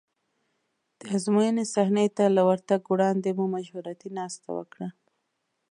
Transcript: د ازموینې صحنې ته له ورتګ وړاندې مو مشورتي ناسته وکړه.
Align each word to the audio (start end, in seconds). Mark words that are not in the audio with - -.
د 0.99 1.01
ازموینې 1.15 1.65
صحنې 1.73 2.07
ته 2.17 2.23
له 2.35 2.41
ورتګ 2.49 2.81
وړاندې 2.91 3.29
مو 3.37 3.45
مشورتي 3.55 4.09
ناسته 4.17 4.49
وکړه. 4.57 4.87